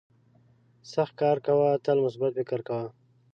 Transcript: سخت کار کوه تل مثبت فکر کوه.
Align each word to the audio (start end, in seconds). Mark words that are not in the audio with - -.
سخت 0.93 1.13
کار 1.21 1.37
کوه 1.45 1.67
تل 1.85 1.97
مثبت 2.05 2.31
فکر 2.37 2.59
کوه. 2.67 2.85